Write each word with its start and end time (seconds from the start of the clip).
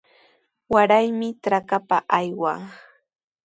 Waraymi 0.73 1.29
trakapa 1.43 1.97
aywaa. 2.17 2.59